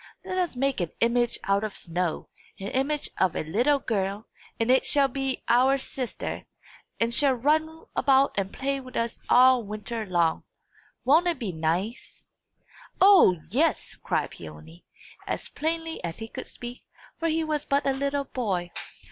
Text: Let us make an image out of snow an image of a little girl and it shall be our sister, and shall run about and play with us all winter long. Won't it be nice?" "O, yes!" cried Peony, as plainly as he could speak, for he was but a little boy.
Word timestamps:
Let 0.25 0.39
us 0.39 0.55
make 0.55 0.81
an 0.81 0.89
image 0.99 1.37
out 1.43 1.63
of 1.63 1.75
snow 1.77 2.27
an 2.59 2.69
image 2.69 3.11
of 3.19 3.35
a 3.35 3.43
little 3.43 3.77
girl 3.77 4.25
and 4.59 4.71
it 4.71 4.83
shall 4.83 5.07
be 5.07 5.43
our 5.47 5.77
sister, 5.77 6.47
and 6.99 7.13
shall 7.13 7.35
run 7.35 7.85
about 7.95 8.31
and 8.35 8.51
play 8.51 8.79
with 8.79 8.95
us 8.95 9.19
all 9.29 9.61
winter 9.61 10.07
long. 10.07 10.43
Won't 11.05 11.27
it 11.27 11.37
be 11.37 11.51
nice?" 11.51 12.25
"O, 12.99 13.37
yes!" 13.51 13.95
cried 13.95 14.31
Peony, 14.31 14.83
as 15.27 15.49
plainly 15.49 16.03
as 16.03 16.17
he 16.17 16.27
could 16.27 16.47
speak, 16.47 16.81
for 17.19 17.27
he 17.27 17.43
was 17.43 17.63
but 17.65 17.85
a 17.85 17.93
little 17.93 18.25
boy. 18.25 18.71